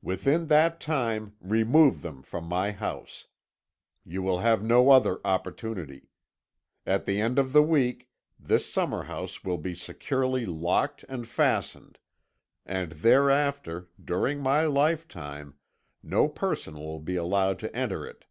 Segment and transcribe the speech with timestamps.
[0.00, 3.26] Within that time remove them from my house.
[4.02, 6.08] You will have no other opportunity.
[6.86, 8.08] At the end of the week
[8.40, 11.98] this summer house will be securely locked and fastened,
[12.64, 15.52] and thereafter, during my lifetime,
[16.02, 18.24] no person will be allowed to enter it.